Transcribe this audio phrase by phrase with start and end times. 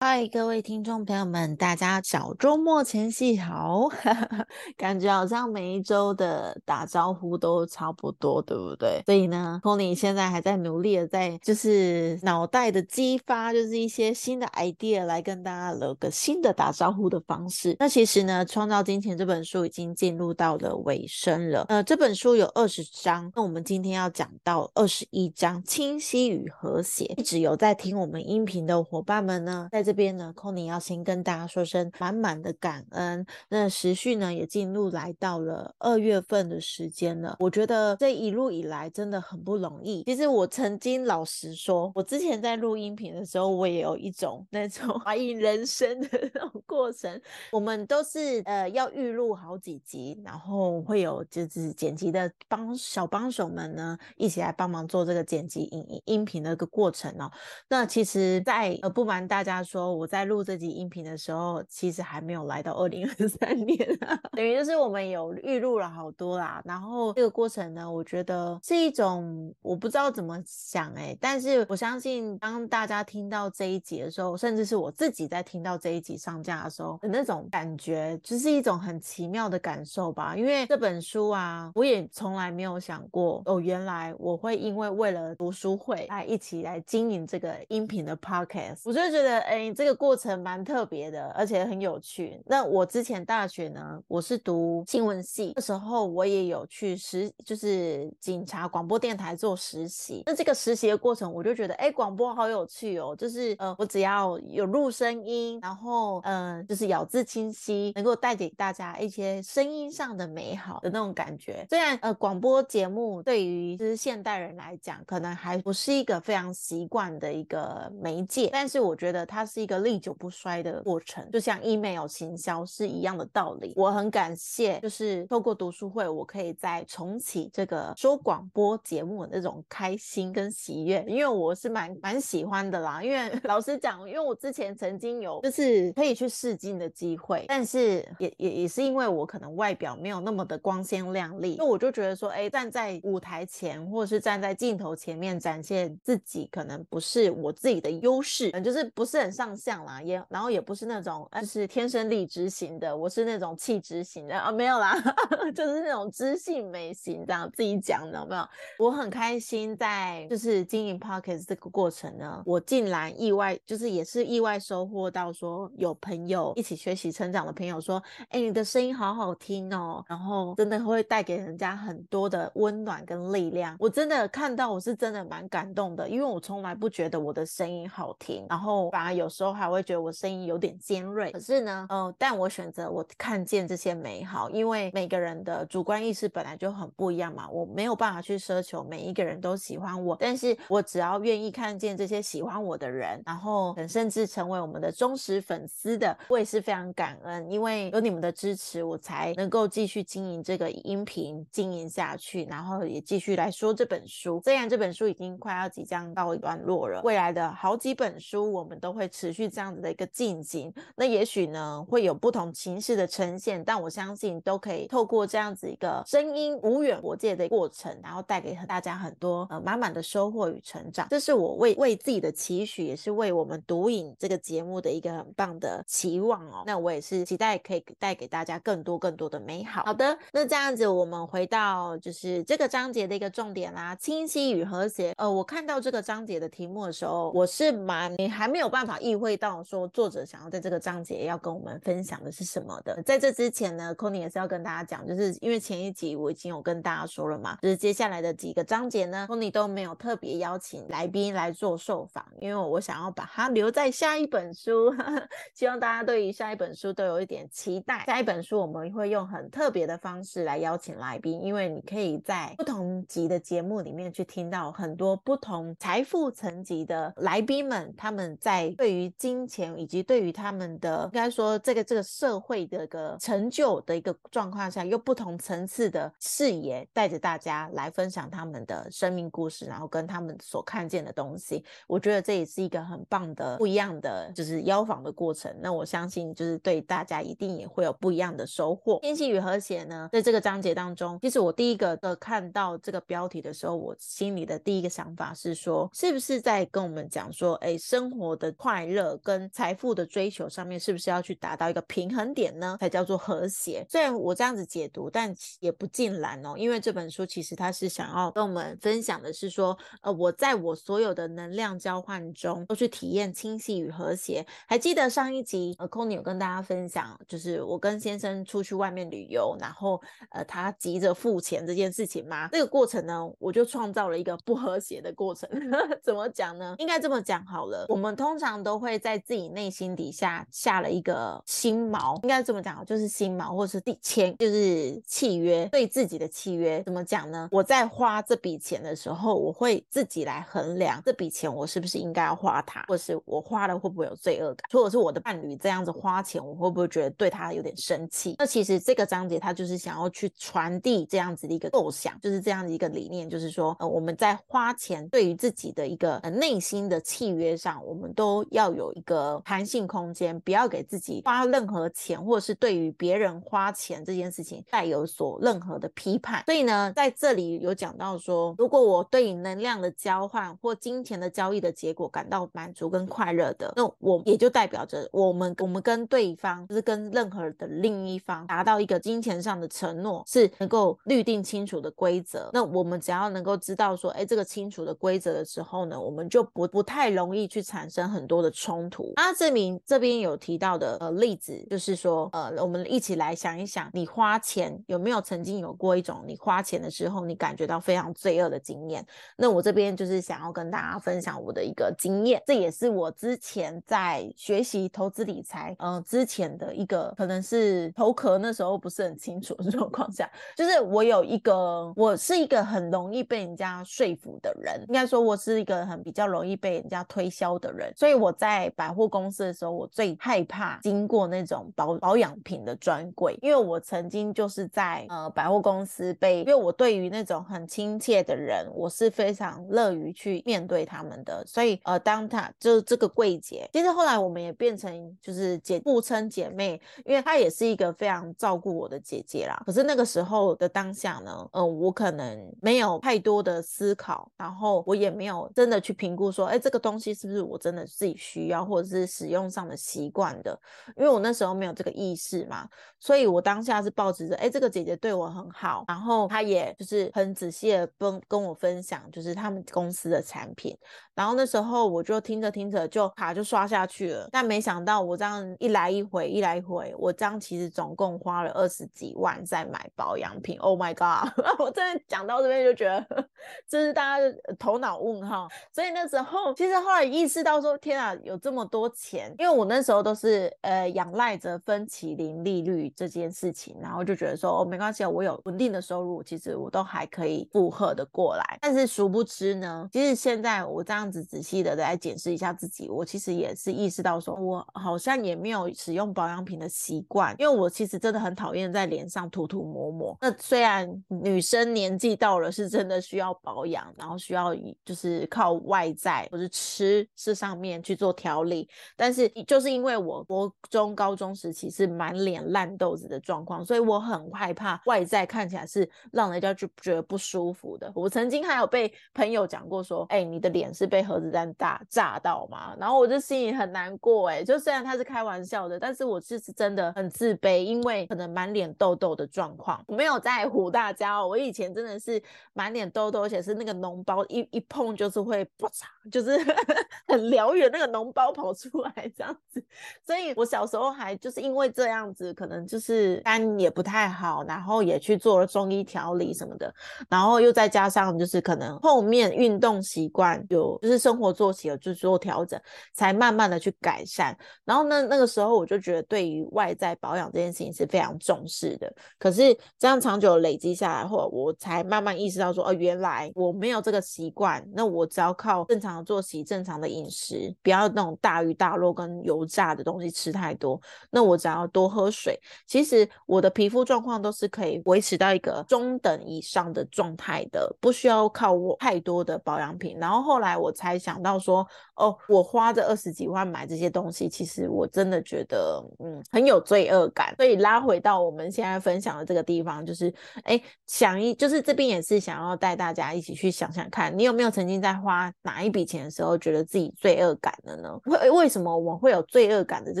[0.00, 3.88] 嗨，各位听众朋友们，大家小周末前夕好，
[4.76, 9.02] 感觉好像每一周的打招呼都差不多，对不对？
[9.06, 17.76] 所以呢，Tony 现在还在努力的在就是脑袋的激发，就是一些新的 idea 来跟大家有个新的打招呼的方式。
[17.78, 21.64] 那其实呢，《创造金钱》这本书已经进入到了尾声了。
[21.68, 27.04] 呃，这本书有二十章，那我们今天要讲到二十一章，清晰与和谐。
[27.16, 29.92] 一直有在听我们音频的伙伴们呢，在这。
[29.92, 33.26] 边呢，Conny 要先跟大家说声满满的感恩。
[33.50, 37.36] 那时序呢，也进入来到了二月份的时间了。
[37.40, 40.02] 我觉得这一路以来真的很不容易。
[40.04, 47.20] 其实我曾经老实说，我之前在录音频的时候，我也有一种那种 怀疑人生的那种过程。
[47.50, 57.30] 我们都是呃要预录好几集，然后会有就是剪辑的帮小帮手们呢一起来帮忙做这个剪辑音音频的一个过程哦。
[57.68, 59.92] 那其实，在呃不瞒大家说。
[59.92, 63.78] 我在录这集音频的时候，其实还没有来到二零二三年，
[64.32, 66.60] 等于就是我们有预录了好多啦。
[66.64, 80.34] 然后这个过程呢，我觉得是一种我不知道怎么想哎，但是我相信当大家听到这一集的时候，甚至是我自己在听到这一集上架的时候的那种感觉，就是一种很奇妙的感受吧。
[80.36, 89.61] 因为这本书啊，我也从来没有想过哦，原来我会因为为了读书会来一起来经营这个音频的 podcast，我就觉得哎。
[89.70, 92.40] 这个过程蛮特别的，而且很有趣。
[92.46, 100.22] 那我之前大学呢，我是读新闻系，那时候我也有去实，就是警察广播电台做实习。
[100.24, 103.14] 那这个实习的过程，我就觉得，哎，广播好有趣哦。
[103.14, 111.66] 就是呃，我只要有录声音，然后嗯，就是咬字清晰，能够带给大家一些声音上的美好的那种感觉。
[111.68, 119.62] 虽然呃，广播节目对于就是现代人来讲，可能还不是一个非常习惯的一个媒介，但是我觉得它是。
[119.62, 123.72] 一个历久不衰的过程，就像 email 行销是一样的道理。
[123.76, 133.00] 我很感谢，就是透过读书会，我可以再重启这个说广播节目的那种开心跟喜悦，因为我是蛮蛮喜欢的啦。
[133.00, 149.56] 因为 老实讲，因为我之前曾经有就是可以去试镜的机会，但是也也也是因为我可能外表没有那么的光鲜亮丽，那我就觉得说，哎，站在舞台前或者是站在镜头前面展现自己，可能不是我自己的优势，就是不是很上。
[149.62, 154.92] 相啦，也然后也不是那种就是天生丽质型的，我是那种气质型的啊，没有啦，
[155.54, 158.48] 就是那种知性美型这样自己讲的，有没有？
[158.78, 173.76] 我很开心在就是经营 p o c k e t 这个过程呢，我竟然意外就是也是意外收获到说有朋友一起学习成长的朋友说，哎，你的声音好好听哦，然后真的会带给人家很多的温暖跟力量。
[173.78, 179.42] 我真的看到我是真的蛮感动的，因为我从来不觉得我的声音好听，然后反而有有时。
[179.42, 204.40] 候还会觉得我声音有点尖锐，可是呢，呃，但我选择我看见这些美好，因为每个人的主观意识本来就很不一样嘛，我没有办法去奢求每一个人都喜欢我，但是我只要愿意看见这些喜欢我的人，然后甚至成为我们的忠实粉丝的，我也是非常感恩，因为有你们的支持，我才能够继续经营这个音频，经营下去，然后也继续来说这本书。
[204.44, 209.32] 虽然这本书已经快要即将到一段落了，未来的好几本书我们都会持。
[209.32, 221.06] 续这样子的一个进行，那也许呢会有不同形式的呈现，但我相信都可以透过这样子一个声音无远国界的过程，然后带给大家很多呃满满的收获与成长。
[221.08, 226.64] 这是我为为自己的期许，也是为我们读影这个节目的一个很棒的期望哦。
[226.66, 229.84] 那我也是期待可以带给大家更多更多的美好。
[229.84, 235.14] 好的，那这样子我们回到就是这个章节的一个重点啦，清晰与和谐。
[235.16, 239.12] 呃，我看到这个章节的题目的时候，我是蛮还没有办法意。
[239.22, 243.00] 会到说作者想要在这个章节要跟我们分享的是什么的？
[243.04, 254.92] 在这之前呢，Kony 也是要跟大家讲，就是因为前一集我已经有跟大家说了嘛，就是接下来的几个章节呢，Kony 都没有特别邀请来宾来做受访，因为我想要把它留在下一本书，
[255.54, 258.04] 希望大家对于下一本书都有一点期待。
[258.06, 285.54] 下一本书我们会用很特别的方式来邀请来宾，因为你可以在不同集的节目里面去听到很多不同财富层级的来宾们，他们在对于金钱以及对于他们的应该说这个这个社会的一个成就的一个状况下，又不同层次的视野，带着大家来分享他们的生命故事，然后跟他们所看见的东西，我觉得这也是一个很棒的不一样的就是邀访的过程。
[285.60, 288.98] 那我相信就是对大家一定也会有不一样的收获。
[289.00, 302.76] 天气与和谐呢，在这个章节当中，其实我第一个的看到这个标题的时候，我心里的第一个想法是说，是不是在跟我们讲说，哎，生活的快乐跟财富的追求上面，是不是要去达到一个平衡点呢？
[302.80, 303.84] 才叫做和谐。
[303.88, 314.44] 虽然我这样子解读，但也不尽然哦，因为这本书其实它是想要跟我们分享的是说，呃，我在我所有的能量交换中，都去体验清晰与和谐。
[314.66, 320.00] 还记得上一集，呃 c o n y 有跟大家分享，就是我跟先生出去外面旅游，然后
[320.30, 322.48] 呃，他急着付钱这件事情吗？
[322.52, 325.48] 这个过程呢，我就创造了一个不和谐的过程。
[326.02, 326.74] 怎么讲呢？
[326.78, 336.82] 应该这么讲好了，我们通常都都会在自己内心底下下了一个心锚，应该这么讲，就是心锚，或是第签，就是契约，对自己的契约。
[336.84, 337.50] 怎么讲呢？
[337.52, 348.36] 我在花这笔钱的时候，我会自己来衡量这笔钱我是不是应该要花它，或是我花了会不会有罪恶感，或者是我的伴侣这样子花钱，我会不会觉得对他有点生气？
[348.38, 366.44] 那其实这个章节他就是想要去传递这样子的一个构想，就是这样的一个理念，就是说，呃，我们在花钱对于自己的一个呃内心的契约上，我们都要要有一个弹性空间，不要给自己花任何钱，或者是对于别人花钱这件事情带有所任何的批判。
[366.46, 382.48] 所以呢，在这里有讲到说，如果我对于能量的交换或金钱的交易的结果感到满足跟快乐的，那我也就代表着我们我们跟对方，就是跟任何的另一方达到一个金钱上的承诺，是能够律定清楚的规则。
[382.52, 389.12] 那我们只要能够知道说，哎，这个清楚的规则的时候呢，我们就不不太容易去产生很多的冲突。
[389.16, 399.06] 那证明这边有提到的呃例子，就是说，呃，我们一起来想一想，你花钱有没有曾经有过一种你花钱的时候，你感觉到非常罪恶的经验？
[399.36, 439.62] 那我这边就是想要跟大家分享我的一个经验，这也是我之前在学习投资理财，嗯，之前的一个可能是头壳那时候不是很清楚的状况下，就是我有一个，我是一个很容易被人家说服的人，应该说我是一个很比较容易被人家推销的人，所以我在百货公司的时候，我最害怕经过那种保保养品的专柜，因为我曾经就是在呃百货公司被，因为我对于那种很亲切的人，我是非常乐于去面对他们的，所以呃当他就是这个柜姐，其实后来我们也变成就是姐互称姐妹，因为她也是一个非常照顾我的姐姐啦。
[439.66, 450.56] 可是那个时候的当下呢，嗯，我可能没有太多的思考，然后我也没有真的去评估说，哎，这个东西是不是我真的自己需要，或者是使用上的习惯的，
[450.96, 452.68] 因为我那时候没有这个意识嘛，
[453.00, 460.78] 所以我当下是抱持着，哎，这个姐姐对我很好，然后她也就是很仔细的跟跟我分享，就是他们公司的产品，
[461.14, 470.58] 然后那时候我就听着听着就卡就刷下去了，但没想到我这样一来一回，一来一回，我这样其实总共花了二十几万在买保养品。
[470.60, 471.32] Oh my god！
[471.58, 473.28] 我真的讲到这边就觉得
[473.68, 475.48] 这是大家的头脑问号。
[475.72, 488.58] 所以那时候其实后来意识到说，天啊，有这么多钱，因为我那时候都是呃仰赖着分期零利率这件事情，然后就觉得说哦没关系，我有稳定的收入，其实我都还可以负荷的过来。
[488.60, 500.16] 但是殊不知呢，其实现在我这样子仔细的来检视一下自己，我其实也是意识到说，我好像也没有使用保养品的习惯，因为我其实真的很讨厌在脸上涂涂抹抹。
[500.20, 517.90] 那虽然女生年纪到了，是真的需要保养，然后需要就是靠外在或是吃这上面去做调理，但是就是因为我国中、高中时期是满脸烂豆子的状况，所以我很害怕外在看起来是让人家就觉得不舒服的。
[517.94, 522.74] 我曾经还有被朋友讲过说，哎，你的脸是被核子弹炸炸到吗？
[522.78, 531.28] 然后我就心里很难过，哎，就虽然他是开玩笑的，但是我是真的很自卑，因为可能满脸痘痘的状况，我没有在 唬大家哦。
[531.28, 532.22] 我以前真的是
[532.52, 536.36] 满脸痘痘，而且是那个脓包一一碰就是会不嚓，就是
[537.06, 539.64] 很燎原那个脓包跑出来这样子。
[540.04, 546.74] 所以我小时候还就是因为这样子，可能就是肝也不太好，然后也去做了中医调理什么的，
[547.08, 552.60] 然后又再加上就是可能后面运动习惯有就是生活作息有去做调整，
[552.94, 554.36] 才慢慢的去改善。
[554.64, 558.92] 然后呢，那个时候我就觉得对于外在保养这件事情是非常重视的。
[559.18, 564.66] 可是这样长久累积下来后，我才慢慢意识到说，哦，原来我没有这个习惯。
[564.72, 570.80] 那我只要靠正常的作息、正常的饮饮食，不要那种大鱼大肉跟油炸的东西吃太多。
[571.10, 579.98] 那我只要多喝水，其实我的皮肤状况都是可以维持到一个中等以上的状态的，不需要靠我太多的保养品。
[579.98, 581.66] 然后后来我才想到说，
[581.96, 587.34] 哦，我花这二十几万买这些东西，其实我真的觉得，嗯，很有罪恶感。
[587.36, 590.14] 所以拉回到我们现在分享的这个地方，就是，
[590.44, 598.00] 哎，想一，就是这边也是想要带大家大家一起去想想看，你有没有曾经在花哪一笔钱的时候，觉得自己罪恶感了呢？
[598.04, 600.00] 为为什么我们会有罪恶感的这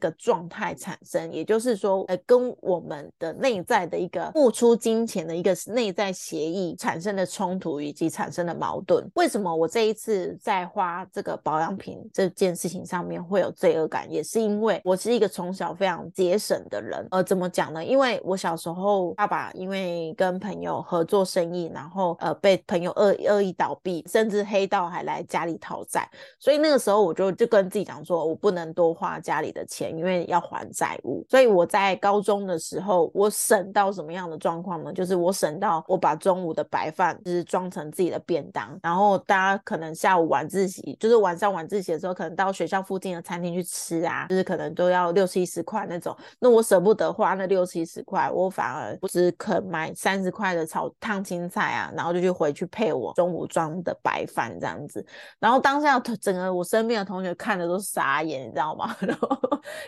[0.00, 1.30] 个状态产生？
[1.30, 9.08] 也就是说，呃，跟我们的内在的一个付出金钱的一个内在协议产生的冲突以及产生的矛盾。
[9.14, 14.10] 为什么我这一次在花这个保养品这件事情上面会有罪恶感？
[14.10, 17.06] 也是因为我是一个从小非常节省的人。
[17.12, 17.84] 呃，怎么讲呢？
[17.84, 26.08] 因为我小时候爸爸因为跟朋友合作生意，然后呃被朋友恶恶意倒闭，甚至黑道还来家里讨债，
[26.38, 31.24] 所以那个时候我就就跟自己讲说，我不能多花家里的钱，因为要还债务。
[31.28, 34.92] 所以我在高中的时候，我省到什么样的状况呢？
[34.92, 46.16] 就是我省到我把中午的白饭就是装成自己的便当，然后大家可能下午晚自习，就是晚上晚自习的时候，可能到学校附近的餐厅去吃啊，就是可能都要六七十块那种。
[46.38, 55.04] 那我舍不得花那六七十块，我反而只肯买三十块的炒烫青菜啊，然后就去回去配我中午装的白饭这样子。
[55.38, 58.96] 然后当下整个我身边的同学看的都傻眼，你知道吗？
[59.00, 59.28] 然后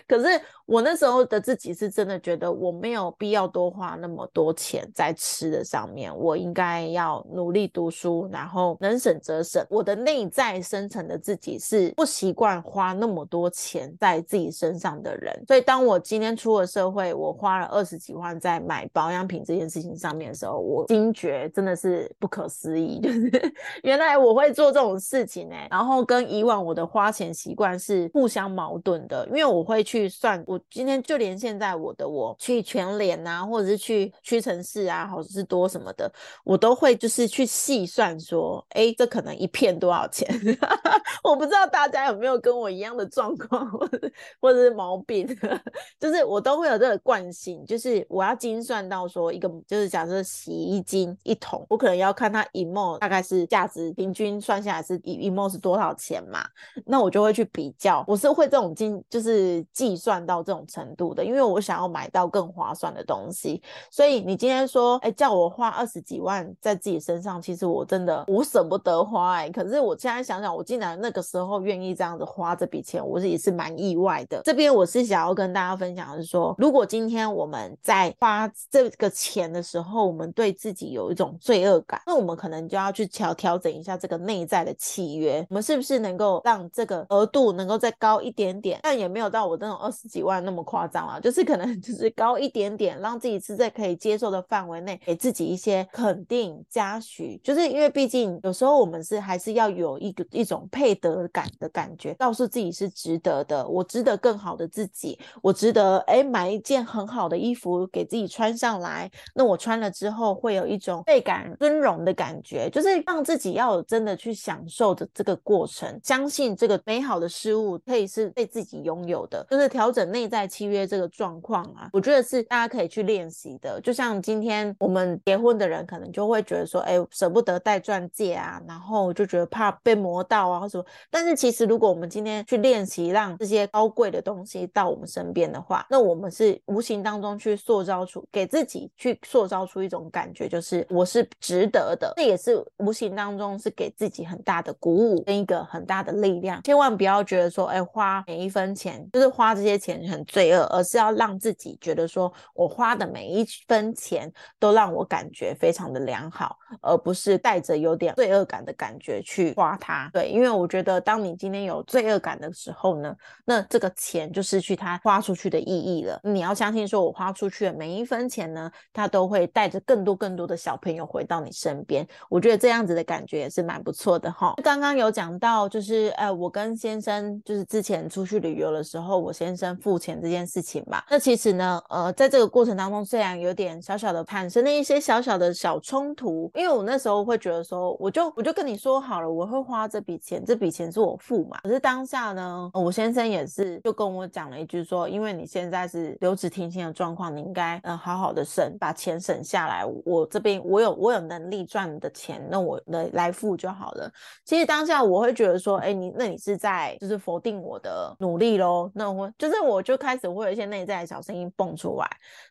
[0.06, 9.64] 可是我那时候的自己是真的觉得我没有必要多花那么多钱在吃的上面，我应该要努力读书，然后能省则省。
[9.70, 25.56] 我的内在深层的自己是不习惯花那么多钱在自己身上的人，所以当我今天出了社会，我花了二十几万在买保养品这件事情上面的时候，我惊觉真的是不可思议， 就是原来我会做这种事情呢。
[25.70, 36.12] 然后跟以往我的花钱习惯是互相矛盾的，因为我会去算，我今天就连现在我的我去全联啊，或者是去屈臣氏啊，或者是多什么的，
[36.44, 40.28] 我都会就是去细算说，哎，这可能一片多少钱？
[41.24, 44.10] 我不知道大家有没有跟我一样的状况，或者
[44.40, 45.26] 或者是毛病，
[45.98, 56.44] 就是我都会有这个惯性，就是我要精算到说一个，就是假设洗衣精一桶，我可能要看它一墨大概是价值平均算下来是一一墨是多少钱嘛，
[56.84, 74.40] 那我就会去比较，我是会这种经就是计算到这种程度的，因为我想要买到更划算的东西，所以你今天说，哎，叫我花二十几万在自己身上，其实我真的我舍不得花，哎，可是我现在想想，我竟然那个时候愿意这样子花这笔钱，我是也是蛮意外的。
[74.44, 88.80] 这边我是想要跟大家分享的是说，如果今天我们在花这个钱的时候，我们对自己有一种罪恶感，那我们可能可能就要去调调整一下这个内在的契约，我们是不是能够让这个额度能够再高一点点？
[88.82, 97.40] 但也没有到我那种二十几万那么夸张啊，就是可能 就是高一点点，让自己是在可以接受的范围内，给自己一些肯定嘉许。
[97.44, 123.80] 就是因为毕竟有时候我们是还是要有一个一种配得感的感觉，告诉自己是值得的，我值得更好的自己，我值得哎买一件很好的衣服给自己穿上来，那我穿了之后会有一种倍感尊荣的感觉，觉就是让自己要有真的去享受的这个过程，相信这个美好的事物可以是被自己拥有的，就是调整内在契约这个状况啊，我觉得是大家可以去练习的。
[123.80, 130.84] 就像今天我们结婚的人可能就会觉得说，哎，舍不得戴钻戒啊，然后就觉得怕被磨到啊，或什么。
[131.10, 142.12] 但是其实如果我们今天去练习，让这些高贵的东西到我们身边的话，那我们是无形当中去塑造出给自己去塑造出一种感觉，就是我是值得的。
[142.16, 146.62] 这也也是无形当中是给自己很大的鼓舞跟一个很大的力量。
[146.62, 160.08] 千万不要觉得说，哎，花每一分钱就是花这些钱很罪恶，而是要让自己觉得说我花的每一分钱都让我感觉非常的良好，而不是带着有点罪恶感的感觉去花它。
[160.12, 163.12] 对，因为我觉得当你今天有罪恶感的时候呢，
[163.44, 166.20] 那这个钱就失去它花出去的意义了。
[166.22, 172.06] 你要相信，说我花出去的每一分钱呢，它都会带着更多更多的小朋友回到你身边。
[172.28, 174.54] 我觉得这样子的感觉也是蛮不错的哈。
[174.62, 181.02] 刚刚有讲到，就是呃，我跟先生就是之前出去旅游的时候，我先生付钱这件事情嘛。
[181.10, 191.58] 那其实呢，呃，在这个过程当中，虽然有点小小的产生了一些小小的小冲突，因为我那时候会觉得说，我就我就跟你说好了，我会花这笔钱，这笔钱是我付嘛。
[191.62, 199.84] 可是当下呢，我先生也是就跟我讲了一句说，因为你现在是留职停薪的状况，你应该嗯好好的省，把钱省下来。
[200.04, 204.10] 我这边我有我有能力赚的钱，那我来来付就好了。
[204.44, 208.90] 其实当下我会觉得说，哎，你那你是在就是否定我的努力喽？
[208.94, 212.06] 那我就是我就开始会有一些内在的小声音蹦出来。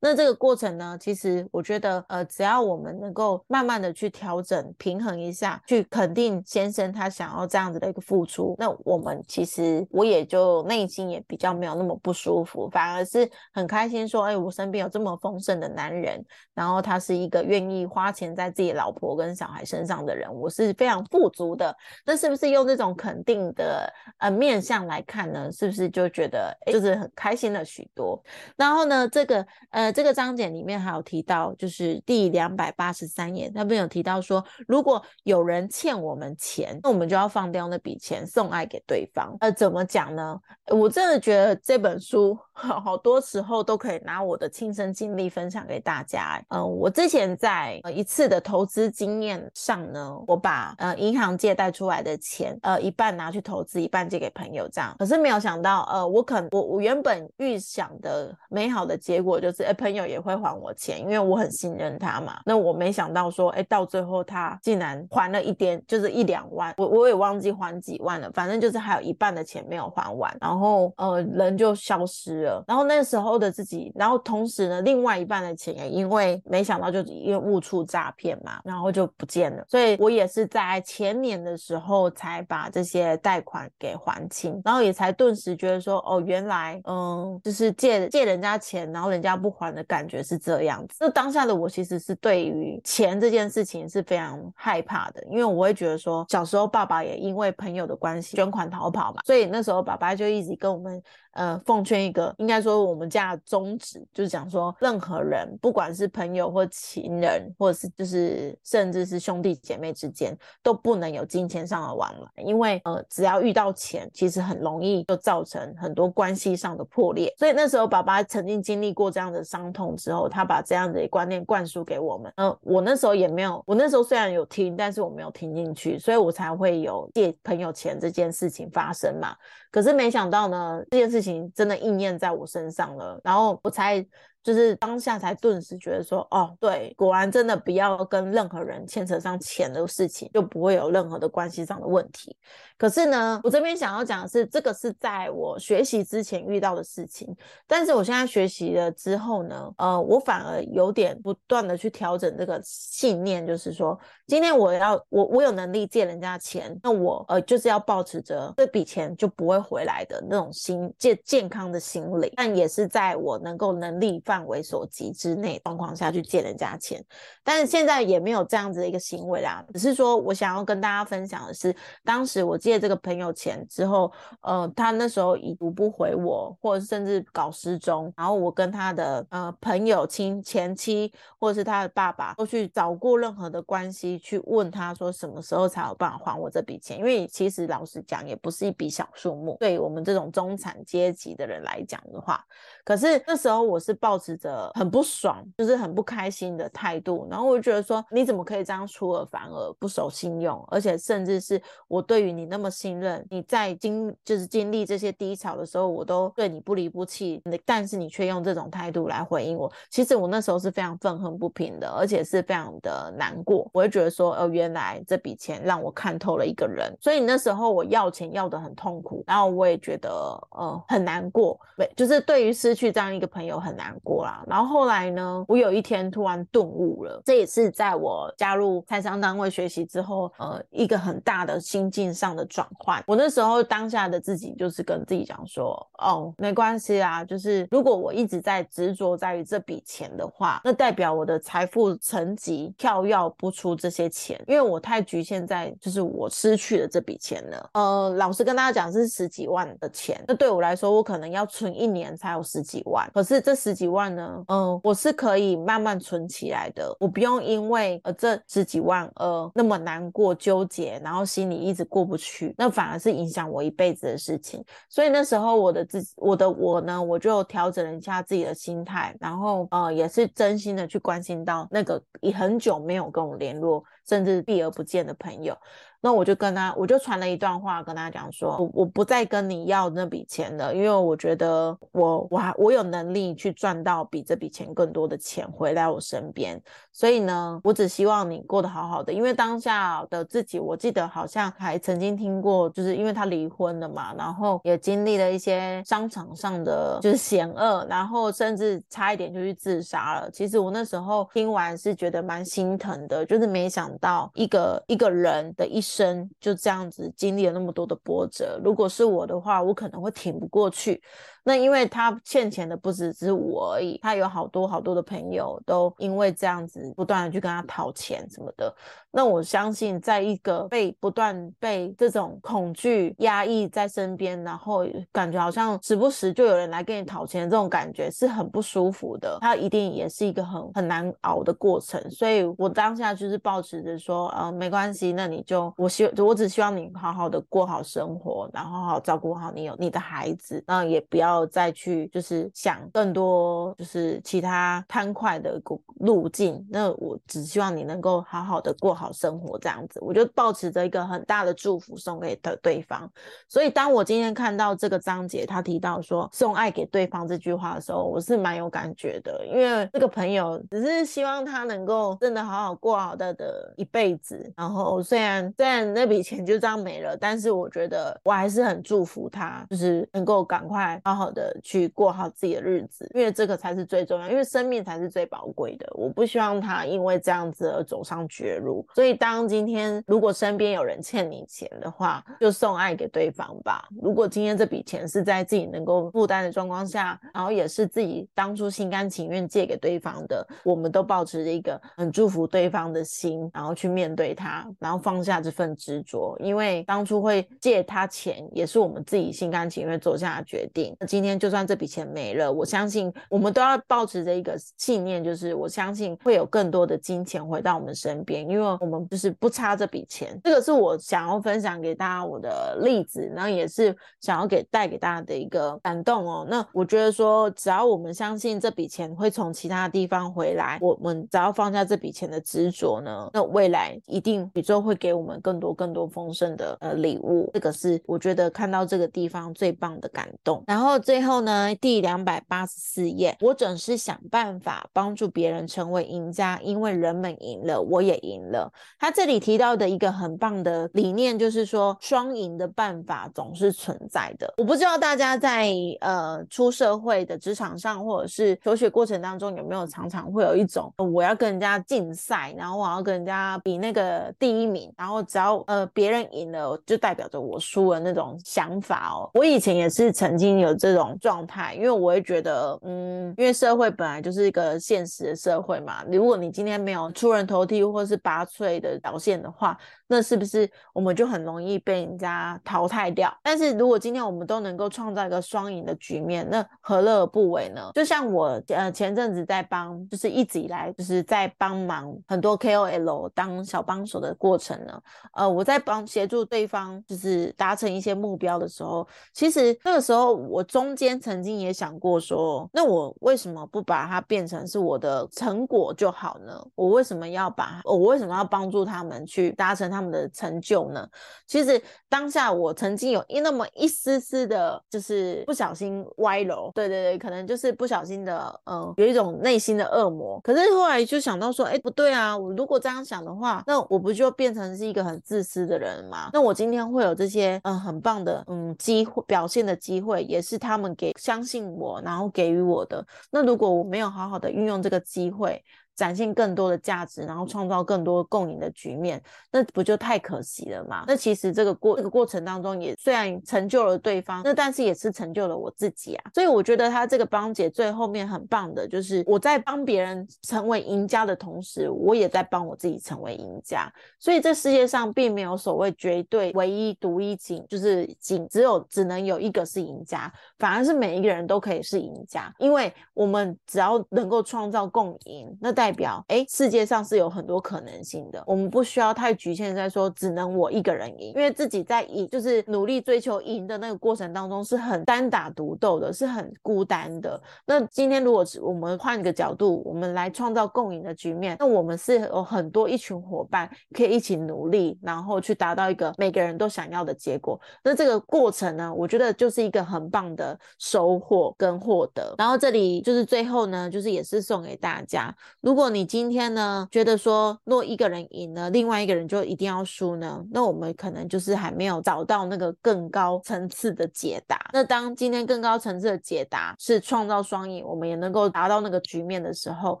[0.00, 16.22] 那这个过程呢，其实我觉得呃，只要我们能够慢慢的去调整平衡一下，去肯定先生他想要这样子的一个付出，那我们其实我也就内心也比较没有那么不舒服，反而是很开心说，哎，我身边有这么丰盛的男人，
[16.54, 21.74] 然后他是一个愿意花钱在自己老婆跟小孩身上的人，我是非常富足的。
[22.04, 25.50] 那是不是用这种肯定的呃面相来看呢？
[25.50, 28.22] 是不是就觉得就是很开心了许多？
[28.56, 39.36] 然后呢，这个呃这个章节里面还有提到，就是第两百八十三页，那边有提到说，如果有人欠我们钱，那我们就要放掉那笔钱，送爱给对方。
[39.40, 40.38] 呃，怎么讲呢？
[40.68, 46.40] 我真的觉得这本书好多时候都可以拿我的亲身经历分享给大家。
[46.48, 54.94] 嗯，我之前在呃一次的投资经验上呢，我把呃银行借贷出来的钱，呃一半拿去投资，一半借给朋友这样。
[54.98, 62.40] 可是没有想到，呃，我可我我原本预想的美好的结果就是，哎，朋友也会还我钱，因为我很信任他嘛。
[62.46, 72.64] 那我没想到说，哎，到最后他竟然还了一点，就是一两万，我我也忘记还几万了，反正就是还有一半的钱没有还完，然后呃人就消失了。
[72.68, 79.64] 然后那时候的自己，然后同时呢，另外一半的钱也因为没想到就因为误触诈骗嘛，然后就不见了。
[79.68, 90.96] 所以我也是在前年的时候才把这些贷款给还清，然后也才顿时觉得说，哦，原来嗯，就是借借人家钱，然后人家不还的感觉是这样子。
[91.00, 101.02] 那当下的我其实是对于钱这件事情是非常害怕的，因为我会觉得说，小时候爸爸也因为朋友的关系捐款逃跑嘛，所以那时候爸爸就一直跟我们。
[101.34, 117.32] 呃，奉劝一个，应该说我们家的宗旨就是讲说，任何人，不管是朋友或情人，或者是就是甚至是兄弟姐妹之间，都不能有金钱上的往来，因为呃，只要遇到钱，其实很容易就造成很多关系上的破裂。
[117.38, 122.32] 所以那时候爸爸曾经经历过这样的伤痛之后，他把这样的观念灌输给我们。
[122.36, 129.34] 嗯，我那时候也没有，我那时候虽然有听，但是我没有听进去，所以我才会有借朋友钱这件事情发生嘛。
[129.70, 134.04] 可是没想到呢，这件事情真的应验在在我身上了，然后我才。
[134.44, 142.36] 就是当下才顿时觉得说，哦，对，果然真的不要跟任何人牵扯上钱的事情，就不会有任何的关系上的问题。
[142.76, 147.34] 可是呢，我这边想要讲的是，这个是在我学习之前遇到的事情，
[147.66, 164.44] 但是我现在学习了之后呢，呃，我反而有点不断的去调整这个信念，就是说，今天我要我我有能力借人家钱，那我呃就是要保持着这笔钱就不会回来的那种心健健康的心理，但也是在我能够能力范。
[164.44, 167.02] 围所及之内状况下去借人家钱，
[167.42, 169.64] 但是现在也没有这样子的一个行为啦。
[169.72, 181.10] 只是说我想要跟大家分享的是，当时我借这个朋友钱之后，呃，他那时候已读不回我，或者甚至搞失踪，然后我跟他的呃朋友亲前妻
[181.40, 192.44] 或者是他的爸爸都去找过任何的关系去问他说什么时候才有办法还我这笔钱，因为其实老实讲也不是一笔小数目，对我们这种中产阶级的人来讲的话，
[192.84, 194.18] 可是那时候我是抱。
[194.24, 213.68] 持着很不爽，就是很不开心的态度，然后我就觉得说，你怎么可以这样出尔反尔，不守信用，而且甚至是我对于你那么信任，你在经就是经历这些低潮的时候，我都对你不离不弃，但是你却用这种态度来回应我，其实我那时候是非常愤恨不平的，而且是非常的难过。
[213.74, 220.10] 我会觉得说，哦，原来这笔钱让我看透了一个人，所以那时候我要钱要的很痛苦，然后我也觉得
[220.50, 224.44] 呃很难过，对，就是对于失去这样一个朋友很难过啦。
[224.46, 233.02] 然后后来呢，我有一天突然顿悟了，这也是在我加入财商单位学习之后，呃，一个很大的心境上的转换。
[233.06, 247.70] 我那时候当下的自己就是跟自己讲说，哦，没关系啊，就是如果我一直在执着在于这笔钱的话，那代表我的财富层级跳跃不出这些钱，因为我太局限在就是我失去了这笔钱了。
[247.74, 254.14] 呃，老实跟大家讲，是十几万的钱，那对我来说，我可能要存一年才有十几万，可是这十几万。
[254.14, 264.64] 呢，嗯，我是可以慢慢存起来的，我不用因为呃这十几万呃那么难过纠结，然后心里一直过不去，那反而是影响我一辈子的事情。
[264.88, 273.83] 所以那时候我的自己，我的我呢，我就调整了一下自己的心态，然后呃也是真心的去关心到那个已很久没有跟我联络。
[274.04, 275.58] 甚至避而不见的朋友。
[276.04, 286.60] 那我就跟他，我就传了一段话跟他讲说，我我不再跟你要那笔钱了，因为我觉得我我还我有能力去赚到比这笔钱更多的钱回来我身边，
[286.92, 289.10] 所以呢，我只希望你过得好好的。
[289.10, 300.30] 因为当下的自己，我记得好像还曾经听过，就是因为他离婚了嘛，然后也经历了一些商场上的就是险恶，然后甚至差一点就去自杀了。
[300.30, 305.93] 其实我那时候听完是觉得蛮心疼的，就是没想到一个一个人的一生。
[305.94, 311.00] 生就这样子经历了那么多的波折，如果是我的话，我可能会挺不过去。
[311.46, 318.74] 那因为他欠钱的不只是我而已，他有好多好多的朋友都因为这样子不断的去跟他讨钱什么的。
[319.10, 329.36] 那我相信，在一个被不断被这种恐惧压抑在身边，然后感觉好像时不时就有人来跟你讨钱，这种感觉是很不舒服的。
[329.42, 332.00] 他一定也是一个很很难熬的过程。
[332.10, 341.33] 所以我当下就是保持着说，呃，没关系，那你就我希我只希望你好好的过好生活，然后好好照顾好你有你的孩子，那也不要。
[341.46, 353.10] 再去就是想更多就是其他贪快的路路径，那我只希望你能够好好的过好生活，这样子，我就保持着一个很大的祝福送给的对方。
[353.48, 364.52] 所以当我今天看到这个章节，他提到说送爱给对方这句话的时候，我是蛮有感觉的，因为这个朋友只是希望他能够真的好好过好他的一辈子。
[364.56, 371.23] 然后虽然虽然那笔钱就这样没了，但是我觉得我还是很祝福他，就是能够赶快好好。
[371.24, 375.90] 好的，去过好自己的日子，因为这个才是最重要，因为生命才是最宝贵的。
[375.94, 378.86] 我不希望他因为这样子而走上绝路。
[378.94, 383.88] 所以，当今天如果身边有人欠你钱的话，就送爱给对方吧。
[384.02, 396.36] 如果今天这笔钱是在自己能够负担的状况下，然后也是自己当初心甘情愿借给对方的，我们都保持着一个很祝福对方的心，然后去面对他，然后放下这份执着。
[396.38, 400.94] 因为当初会借他钱，也是我们自己心甘情愿做下的决定。
[401.14, 410.36] 今天就算这笔钱没了，我相信我们都要保持着一个信念，就是我相信会有更多的金钱回到我们身边，因为我们就是不差这笔钱。
[410.42, 416.44] 这个是我想要分享给大家我的例子，然后也是想要给带给大家的一个感动哦。
[416.50, 427.48] 那我觉得说，只要我们相信这笔钱会从其他地方回来，我们只要放下这笔钱的执着呢，那未来一定宇宙会给我们更多更多丰盛的呃礼物。
[427.54, 431.03] 这个是我觉得看到这个地方最棒的感动，然后。
[431.04, 438.72] 最后呢，第两百八十四页，我总是想办法帮助别人成为赢家，因为人们赢了，我也赢了。
[438.98, 444.50] 他这里提到的一个很棒的理念，就是说双赢的办法总是存在的。
[444.56, 459.28] 我不知道大家在呃出社会的职场上，或者是求学过程当中，有没有常常会有一种我要跟人家竞赛，然后我要跟人家比那个第一名，然后只要呃别人赢了，就代表着我输了那种想法哦。
[459.34, 460.94] 我以前也是曾经有这。
[460.94, 466.04] 种状态，因为我会觉得，嗯，因为社会本来就是一个现实的社会嘛。
[466.08, 473.30] 如果你今天没有出人头地或是拔萃的表现的话，那是不是我们就很容易被人家淘汰掉？
[473.42, 477.90] 但是如果今天我们都能够创造一个双赢的局面，那何乐而不为呢？
[477.94, 484.98] 就像我呃前阵子在帮，就是一直以来就是在帮忙很多 KOL 当小帮手的过程呢。
[485.34, 490.94] 呃，我在帮协助对方就是达成一些目标的时候，其实那个时候我中。
[490.94, 496.64] 间曾经也想过说，那我为什么不把它变成是我的成果就好呢？
[496.76, 501.08] 我为什么要把我为什么要帮助他们去达成他们的成就呢？
[501.46, 510.40] 其实当下我曾经有一那么一丝丝的，就是不小心歪楼，对对对，可能就是不小心的，嗯，有一种内心的恶魔。
[510.40, 516.30] 可是后来就想到说，哎，不对啊，我如果这样想的话，那我不就变成是一个很自私的人吗？
[516.32, 520.58] 那我今天会有这些嗯很棒的嗯机会表现的机会，也是。
[520.64, 523.06] 他们给相信我，然后给予我的。
[523.30, 525.62] 那如果我没有好好的运用这个机会。
[525.96, 531.04] 展现更多的价值，然后创造更多共赢的局面，那不就太可惜了吗？
[531.06, 536.30] 那其实这个过这个过程当中，也虽然成就了对方，那但是也是成就了我自己啊。
[536.34, 543.92] 所以我觉得他这个帮姐最后面很棒的，就是我在帮别人成为赢家的同时，我也在帮我自己成为赢家。
[544.18, 558.42] 所以这世界上并没有所谓绝对唯一独一仅，就是仅只有只能有一个是赢家，反而是每一个人都可以是赢家，因为我们只要能够创造共赢，那代代表哎，世界上是有很多可能性的。
[558.46, 567.38] 我们不需要太局限在说只能我一个人赢，因为自己在赢就是努力追求赢的那个过程当中是很单打独斗的，是很孤单的。
[567.66, 577.60] 那今天如果我们换个角度，我们来创造共赢的局面，那我们是有很多一群伙伴可以一起努力，然后去达到一个每个人都想要的结果。
[577.82, 582.34] 那这个过程呢，我觉得就是一个很棒的收获跟获得。
[582.38, 594.70] 然后这里就是最后呢，就是也是送给大家，如如果你今天呢觉得说若一个人赢了，另外一个人就一定要输呢，那我们可能就是还没有找到那个更高层次的解答。
[594.72, 600.00] 那当今天更高层次的解答是创造双赢，我们也能够达到那个局面的时候，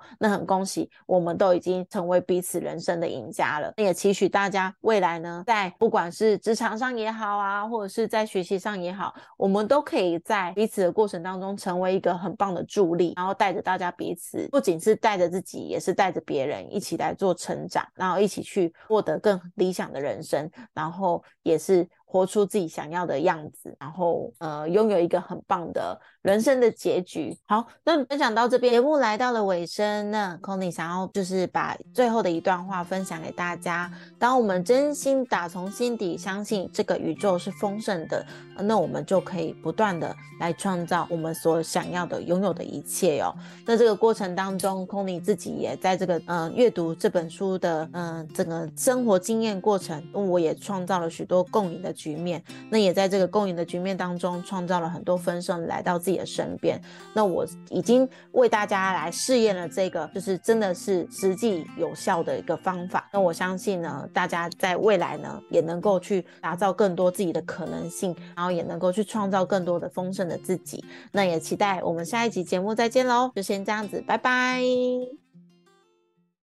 [0.20, 3.74] 那很恭喜，我们都已经成为彼此人生的赢家了。
[3.76, 21.88] 那也期许大家未来呢，在不管是职场上也好啊，或者是在学习上也好，我们都可以在彼此的过程当中成为一个很棒的助力，然后带着大家彼此，不仅是带着自己，也是带着别人一起来做成长，然后一起去获得更理想的人生，然后也是。
[22.14, 27.36] 活出自己想要的样子，然后呃，拥有一个很棒的人生的结局。
[27.44, 30.12] 好，那分享到这边，节目来到了尾声。
[30.12, 38.24] 那 c o n y 想要就是把最后的一段话分享给大家：当我们真心打从心底相信这个宇宙是丰盛的，
[38.58, 43.34] 那我们就可以不断的来创造我们所想要的、拥有的一切哦。
[43.66, 51.92] 那这个过程当中 c o n y 自己也在这个嗯阅读这本书的嗯整个生活经验过程，我也创造了许多共赢的。
[52.04, 56.78] 局面，那也在这个共赢的局面当中，创造了很多分身来到自己的身边。
[57.14, 63.08] 那我已经为大家来试验了这个，就是真的是实际有效的一个方法。
[63.10, 70.84] 那我相信呢，大家在未来呢，也能够去打造更多自己的可能性，然后也能够去创造更多的丰盛的自己。
[71.10, 75.23] 那也期待我们下一集节目再见喽，就先这样子，拜拜。